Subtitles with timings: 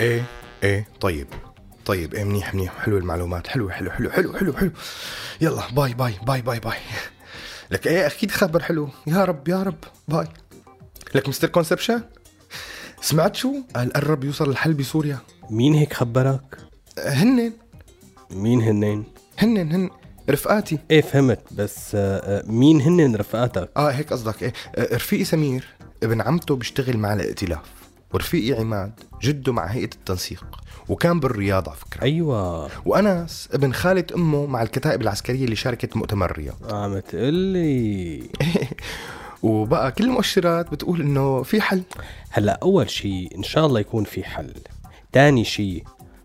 [0.00, 0.24] إيه
[0.62, 1.26] إيه طيب.
[1.84, 2.78] طيب إيه منيح منيح.
[2.78, 3.46] حلو المعلومات.
[3.46, 4.70] حلو حلو حلو حلو حلو حلو.
[5.40, 6.78] يلا باي باي باي باي باي.
[7.70, 8.88] لك إيه أكيد خبر حلو.
[9.06, 9.84] يا رب يا رب.
[10.08, 10.28] باي.
[11.14, 12.02] لك Mister Conception؟
[13.00, 15.18] سمعت شو؟ قال قرب يوصل الحل بسوريا.
[15.50, 16.58] مين هيك خبرك؟
[16.98, 17.52] هنن.
[18.30, 19.04] مين هنين؟
[19.38, 19.90] هنن هن.
[20.30, 20.78] رفقاتي.
[20.90, 21.40] إيه فهمت.
[21.50, 24.42] بس آه، آه، مين هنن رفقاتك؟ آه هيك قصدك.
[24.42, 25.64] إيه آه، رفيقي سمير
[26.02, 27.60] ابن عمته بيشتغل مع الائتلاف
[28.14, 30.44] ورفيقي عماد جده مع هيئة التنسيق
[30.88, 32.02] وكان بالرياض على فكرة.
[32.02, 32.70] أيوه.
[32.86, 36.74] وأنس ابن خالة أمه مع الكتائب العسكرية اللي شاركت مؤتمر الرياض.
[36.74, 38.22] عم تقلي
[39.42, 41.82] وبقى كل المؤشرات بتقول إنه في حل.
[42.30, 44.52] هلأ أول شيء إن شاء الله يكون في حل.
[45.12, 45.84] تاني شيء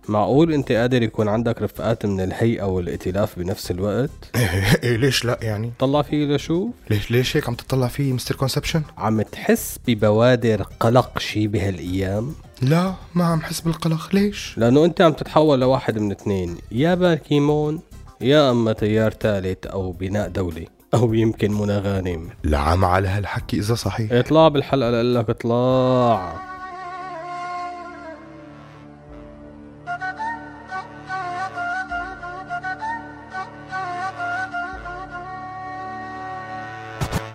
[0.10, 4.10] معقول انت قادر يكون عندك رفقات من الهيئة والائتلاف بنفس الوقت؟
[4.84, 8.82] إيه ليش لا يعني؟ طلع فيه لشوف ليش ليش هيك عم تطلع فيه مستر كونسبشن؟
[8.98, 15.14] عم تحس ببوادر قلق شي بهالأيام؟ لا ما عم حس بالقلق ليش؟ لأنه انت عم
[15.14, 17.80] تتحول لواحد من اثنين يا باركيمون
[18.22, 23.76] يا أما تيار ثالث أو بناء دولي أو يمكن منى غانم لعم على هالحكي إذا
[23.76, 24.12] صحيح.
[24.12, 26.55] اطلع بالحلقة لك اطلع.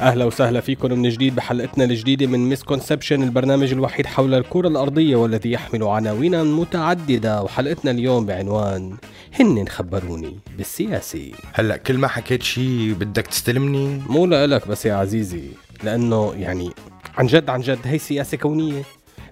[0.00, 5.52] أهلا وسهلا فيكم من جديد بحلقتنا الجديدة من Misconception البرنامج الوحيد حول الكرة الأرضية والذي
[5.52, 7.42] يحمل عناوين متعددة.
[7.42, 8.96] وحلقتنا اليوم بعنوان
[9.40, 15.44] هن خبروني بالسياسي هلأ كل ما حكيت شي بدك تستلمني؟ مو لك بس يا عزيزي
[15.82, 16.70] لأنه يعني
[17.18, 18.82] عن جد عن جد هي سياسة كونية.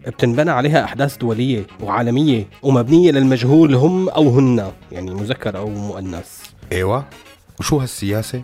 [0.07, 6.41] بتنبنى عليها أحداث دولية وعالمية ومبنية للمجهول هم أو هن يعني مذكر أو مؤنث.
[6.73, 7.05] أيوه.
[7.61, 8.43] وشو هالسياسة؟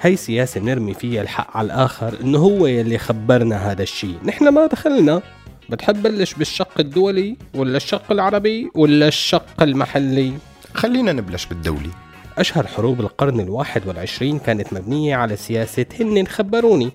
[0.00, 4.66] هي سياسة بنرمي فيها الحق على الآخر إنه هو يلي خبرنا هذا الشيء نحن ما
[4.66, 5.22] دخلنا.
[5.70, 10.32] بتحب بلش بالشق الدولي ولا الشق العربي ولا الشق المحلي؟
[10.74, 11.90] خلينا نبلش بالدولي.
[12.38, 16.90] أشهر حروب القرن الواحد والعشرين كانت مبنية على سياسة هن خبروني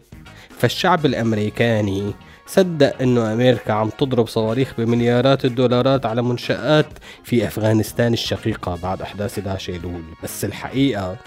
[0.57, 2.13] فالشعب الأمريكاني
[2.47, 6.87] صدق إنه أمريكا عم تضرب صواريخ بمليارات الدولارات على منشآت
[7.23, 10.03] في أفغانستان الشقيقة بعد أحداث 11 إيلول.
[10.23, 11.17] بس الحقيقة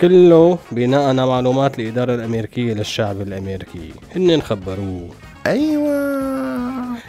[0.00, 3.90] كله بناء على معلومات الإدارة الأمريكية للشعب الأمريكي.
[4.16, 5.08] هن خبروه
[5.46, 6.20] أيوه.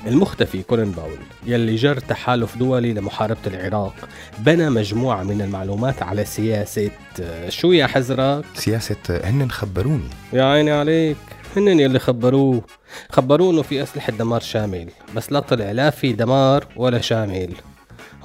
[0.08, 3.94] المختفي كولين باول يلي جر تحالف دولي لمحاربة العراق
[4.40, 6.92] بنى مجموعة من المعلومات على سياسة
[7.22, 11.18] آه، شو يا حزرك؟ سياسة هن خبروني يا عيني عليك.
[11.58, 12.62] هنن يلي خبروه.
[13.10, 17.54] خبروه إنه في أسلحة دمار شامل بس لا طلع لا في دمار ولا شامل.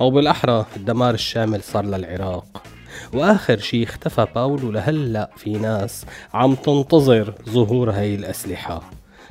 [0.00, 2.62] أو بالأحرى الدمار الشامل صار للعراق.
[3.12, 8.90] وآخر شي اختفى باول ولهلا في ناس عم تنتظر ظهور هاي الأسلحة.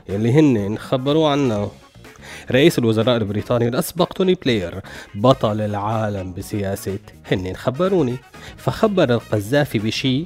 [0.09, 1.71] يلي هن خبروا عنها.
[2.51, 4.81] رئيس الوزراء البريطاني الأسبق توني بلاير
[5.15, 6.99] بطل العالم بسياسة
[7.31, 8.15] هن خبروني
[8.57, 10.25] فخبر القذافي بشي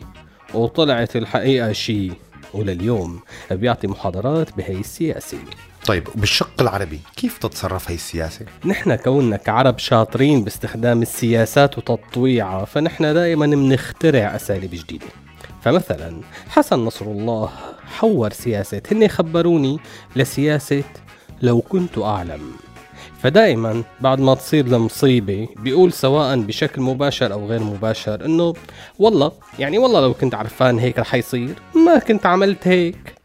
[0.54, 2.12] وطلعت الحقيقة شي.
[2.54, 3.20] ولليوم
[3.52, 5.38] بيعطي محاضرات بهي السياسة.
[5.90, 13.14] طيب بالشق العربي كيف تتصرف هي السياسة؟ نحن كوننا كعرب شاطرين باستخدام السياسات وتطويعها فنحن
[13.14, 15.06] دائما بنخترع أساليب جديدة.
[15.62, 17.50] فمثلا حسن نصر الله
[17.98, 18.82] حور سياسة.
[18.92, 19.80] هن خبروني
[20.16, 20.84] لسياسة
[21.42, 22.52] لو كنت أعلم.
[23.24, 28.54] فدائما بعد ما تصير المصيبة بيقول سواء بشكل مباشر أو غير مباشر إنه
[29.00, 33.19] والله يعني والله لو كنت عرفان هيك رح يصير ما كنت عملت هيك.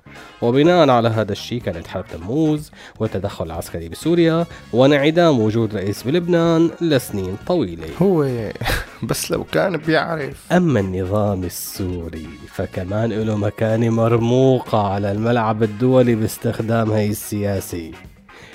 [0.44, 2.70] وبناء على هذا الشيء كانت حرب تموز
[3.00, 7.88] والتدخل العسكري بسوريا وانعدام وجود رئيس بلبنان لسنين طويلة.
[8.02, 8.28] هو
[9.08, 10.52] بس لو كان بيعرف.
[10.52, 17.90] أما النظام السوري فكمان له مكانة مرموقة على الملعب الدولي باستخدام هاي السياسة.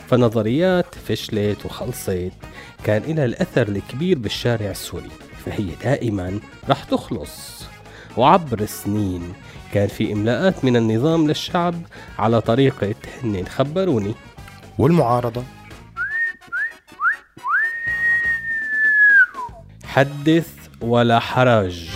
[0.07, 2.31] فنظريات فشلت وخلصت.
[2.83, 5.11] كان لها الأثر الكبير بالشارع السوري
[5.45, 6.39] فهي دائما
[6.69, 7.63] رح تخلص.
[8.17, 9.33] وعبر السنين
[9.73, 11.75] كان في إملاءات من النظام للشعب
[12.19, 14.15] على طريقة هن خبروني
[14.77, 15.43] والمعارضة.
[19.85, 20.47] حدث
[20.81, 21.89] ولا حرج.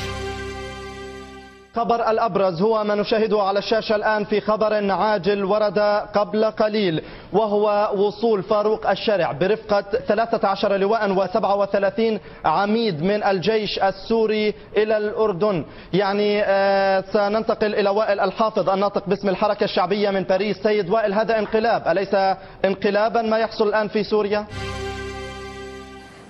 [1.75, 5.79] خبر الأبرز هو ما نشاهده على الشاشة الآن في خبر عاجل ورد
[6.15, 7.01] قبل قليل.
[7.33, 15.65] وهو وصول فاروق الشارع برفقة 13 لواء و37 عميد من الجيش السوري إلى الأردن.
[15.93, 20.57] يعني آه، سننتقل إلى وائل الحافظ الناطق باسم الحركة الشعبية من باريس.
[20.63, 22.15] سيد وائل هذا انقلاب أليس
[22.65, 24.45] انقلابا ما يحصل الآن في سوريا؟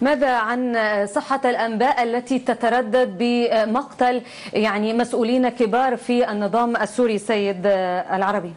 [0.01, 4.21] ماذا عن صحة الأنباء التي تتردد بمقتل
[4.53, 7.67] يعني مسؤولين كبار في النظام السوري سيد
[8.13, 8.53] العربي؟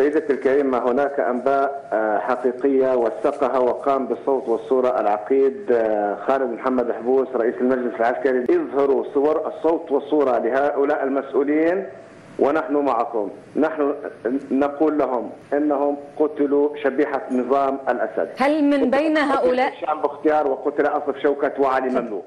[0.00, 7.28] سيدتي الكريمة هناك أنباء آه، حقيقية وثقها وقام بالصوت والصورة العقيد آه، خالد محمد حبوس
[7.34, 8.46] رئيس المجلس العسكري.
[8.50, 11.86] يظهروا صور الصوت والصورة لهؤلاء المسؤولين
[12.38, 13.30] ونحن معكم.
[13.56, 13.94] نحن
[14.50, 18.28] نقول لهم إنهم قتلوا شبيحة نظام الأسد.
[18.38, 22.24] هل من بين هؤلاء؟ هشام بختيار وقتل أصف شوكت وعلي مملوك.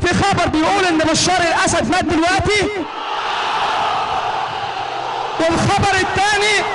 [0.00, 2.86] في خبر بيقول إن بشار الأسد مات دلوقتي؟
[5.50, 6.66] والخبر الثاني.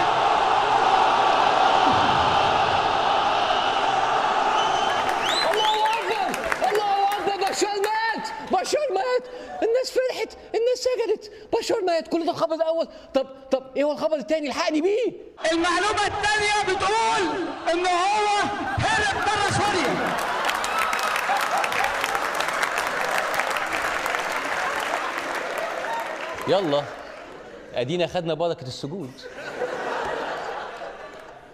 [9.64, 12.88] الناس فرحت الناس سجدت بشار مات كل ده الخبر الأول.
[13.14, 15.12] طب طب إيه هو الخبر الثاني؟ الحقني بيه.
[15.52, 18.28] المعلومة الثانية بتقول إن هو
[18.78, 19.96] هرب بره سوريا.
[26.48, 26.84] يلا.
[27.74, 29.10] أدينا خدنا بركة السجود.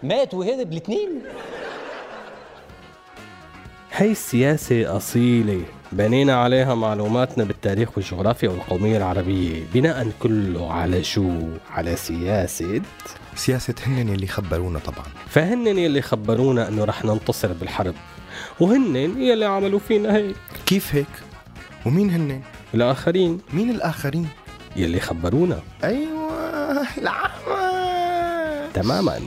[0.02, 1.22] مات وهرب الاثنين.
[3.92, 5.62] هي السياسة أصيلة.
[5.92, 9.64] بنينا عليها معلوماتنا بالتاريخ والجغرافيا والقومية العربية.
[9.74, 11.30] بناء كله على شو؟
[11.70, 12.82] على سياسة.
[13.34, 15.06] سياسة هن اللي خبرونا طبعا.
[15.28, 17.94] فهن يلي خبرونا إنه رح ننتصر بالحرب.
[18.60, 20.36] وهن يلي عملوا فينا هيك.
[20.66, 21.06] كيف هيك؟
[21.86, 22.42] ومين هن؟
[22.74, 23.40] الآخرين.
[23.52, 24.28] مين الآخرين؟
[24.76, 25.60] يلي خبرونا.
[25.84, 29.20] أيوة العمى تماما.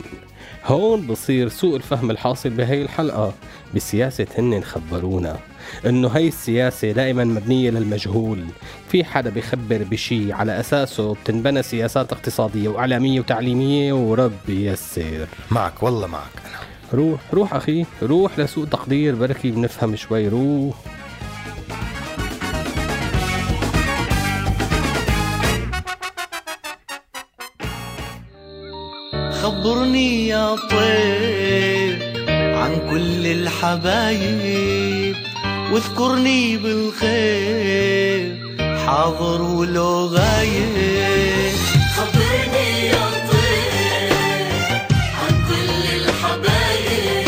[0.66, 3.34] هون بصير سوء الفهم الحاصل بهي الحلقة.
[3.76, 5.40] بسياسة هن خبرونا
[5.86, 8.46] إنه هي السياسة دائما مبنية للمجهول.
[8.90, 15.28] في حدا بيخبر بشي على أساسه بتنبنى سياسات اقتصادية وإعلامية وتعليمية؟ وربي يسر.
[15.52, 16.60] معك والله معك أنا.
[16.94, 19.16] روح روح أخي روح لسوء تقدير.
[19.16, 20.76] بركي بنفهم شوي روح.
[30.51, 31.94] خبرني يا طير
[32.56, 35.15] عن كل الحبايب
[35.71, 38.38] واذكرني بالخير
[38.86, 41.56] حاضر ولو غايب.
[41.95, 43.06] خبرني يا
[45.21, 47.27] عن كل الحبايب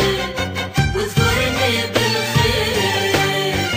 [0.96, 3.68] واذكرني بالخير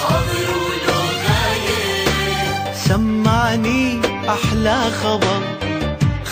[0.00, 2.74] حاضر ولو غايب.
[2.74, 5.39] سمعني أحلى خبر.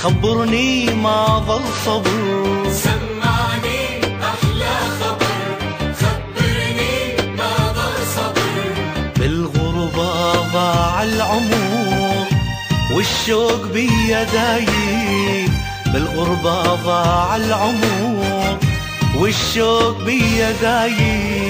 [0.02, 3.80] خبرني ما ظل صبر سمعني
[4.22, 5.38] أحلى خبر.
[6.00, 6.96] خبرني
[7.38, 8.74] ما ضل صبر
[9.16, 12.26] بالغربة ضاع العمر
[12.94, 15.52] والشوق بيا دايب
[15.92, 18.58] بالغربة ضاع العمر
[19.16, 21.47] والشوق بيا دايب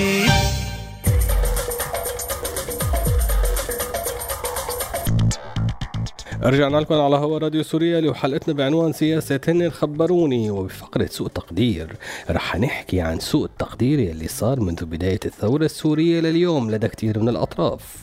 [6.42, 11.96] رجعنا لكم على هوا راديو سوريالي وحلقتنا بعنوان سياسة هن خبروني وبفقرة سوء تقدير
[12.30, 17.28] رح نحكي عن سوء التقدير يلي صار منذ بداية الثورة السورية لليوم لدى كثير من
[17.28, 17.96] الأطراف.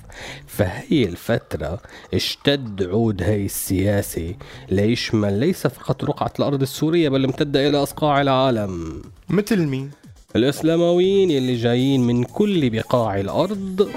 [0.48, 1.80] فهي الفترة
[2.14, 4.34] اشتد عود هي السياسة
[4.70, 9.02] ليشمل ليس فقط رقعة الأرض السورية بل امتد إلى أصقاع العالم.
[9.30, 9.92] مثل مين؟
[10.36, 13.90] الإسلامويين يلي جايين من كل بقاع الأرض.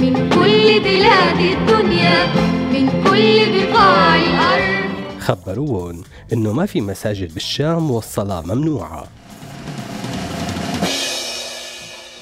[0.00, 2.55] من كل بلاد الدنيا.
[2.76, 6.02] من كل بقاع الأرض خبروهم
[6.32, 9.06] إنه ما في مساجد بالشام والصلاة ممنوعة.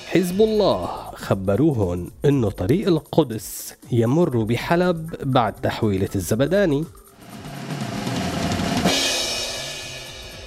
[0.06, 6.84] حزب الله خبروهم إنه طريق القدس يمر بحلب بعد تحويلة الزبداني.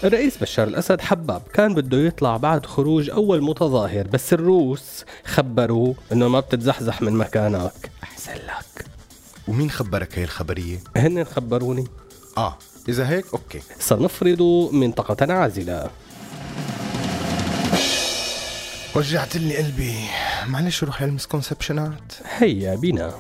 [0.04, 6.28] الرئيس بشار الأسد حباب كان بده يطلع بعد خروج أول متظاهر بس الروس خبروه إنه
[6.28, 7.92] ما بتتزحزح من مكانك.
[8.04, 8.97] أحسن لك.
[9.48, 11.88] ومين خبرك هي الخبرية؟ هن خبروني.
[12.38, 12.58] آه
[12.90, 13.62] إذا هيك أوكي.
[13.80, 15.90] سنفرض منطقة عازلة.
[18.96, 19.96] وجعت لي قلبي.
[20.48, 22.14] معلش روح للمسكونسبشنات.
[22.38, 23.14] هيا بنا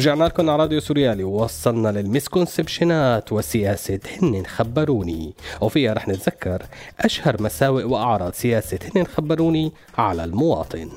[0.00, 1.24] رجعنا لكم على راديو سوريالي.
[1.24, 5.34] ووصلنا للمسكونسبشنات وسياسة هن خبروني.
[5.60, 6.62] وفيها رح نتذكر
[7.00, 10.90] أشهر مساوئ وأعراض سياسة هن خبروني على المواطن.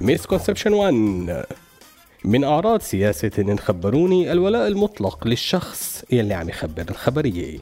[0.00, 1.44] مسكونسبشن 1
[2.24, 7.58] من أعراض سياسة هن خبروني الولاء المطلق للشخص يلي عم يخبر الخبرية.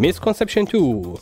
[0.00, 1.14] Misconception 2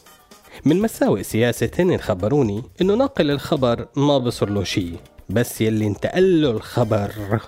[0.64, 4.97] من مساوئ سياسة هن خبروني إنه ناقل الخبر ما بيصير له شيء
[5.28, 7.40] بس يلي انتقل له الخبر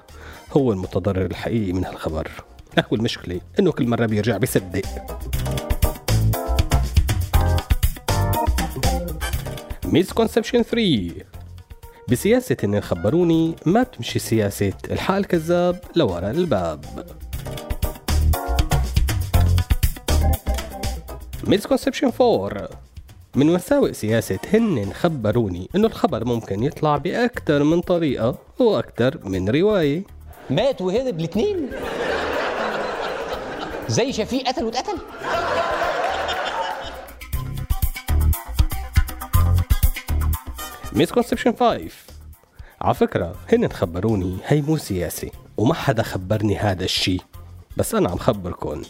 [0.52, 2.30] هو المتضرر الحقيقي من هالخبر.
[2.78, 4.82] هو المشكلة إنه كل مرة بيرجع بيصدق.
[9.85, 11.12] Misconception 3
[12.08, 16.84] بسياسة هنن خبروني ما بتمشي سياسة الحق الكذاب لورا الباب.
[21.50, 22.69] Misconception 4
[23.35, 30.02] من مساوئ سياسة هن خبروني إنه الخبر ممكن يطلع بأكثر من طريقة وأكثر من رواية.
[30.50, 31.71] مات وهرب الاثنين.
[33.88, 34.99] زي شفيق قتل واتقتل.
[40.92, 41.90] Misconception 5
[42.80, 47.19] على فكرة هن خبروني هي مو سياسة وما حدا خبرني هذا الشي.
[47.76, 48.83] بس أنا عم خبركن.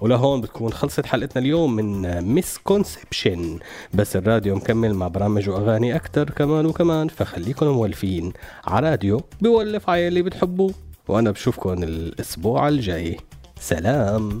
[0.00, 3.58] ولهون بتكون خلصت حلقتنا اليوم من Misconception
[3.94, 8.32] بس الراديو مكمل مع برامج وأغاني أكتر كمان وكمان فخليكن مولفين.
[8.64, 10.74] على راديو بولف على اللي بتحبوه
[11.08, 13.16] وأنا بشوفكن الأسبوع الجاي.
[13.60, 14.40] سلام.